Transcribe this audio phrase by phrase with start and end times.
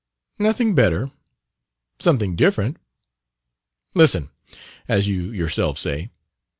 [0.39, 1.11] "Nothing better.
[1.99, 2.77] Something different.
[3.93, 4.31] Listen,
[4.87, 6.09] as you yourself say.